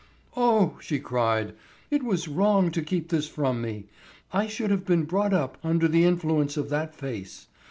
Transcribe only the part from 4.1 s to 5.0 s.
I should have